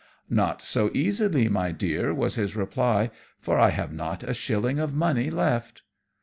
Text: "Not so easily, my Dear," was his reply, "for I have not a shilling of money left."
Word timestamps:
"Not 0.31 0.63
so 0.63 0.89
easily, 0.95 1.47
my 1.47 1.71
Dear," 1.71 2.11
was 2.11 2.33
his 2.33 2.55
reply, 2.55 3.11
"for 3.39 3.59
I 3.59 3.69
have 3.69 3.93
not 3.93 4.23
a 4.27 4.33
shilling 4.33 4.79
of 4.79 4.95
money 4.95 5.29
left." 5.29 5.83